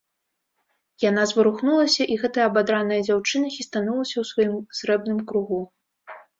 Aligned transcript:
Яна 1.09 1.25
зварухнулася, 1.31 2.07
і 2.15 2.17
гэтая 2.23 2.45
абадраная 2.51 2.99
дзяўчына 3.07 3.53
хістанулася 3.59 4.15
ў 4.23 4.29
сваім 4.33 4.59
срэбным 4.81 5.25
кругу. 5.33 5.65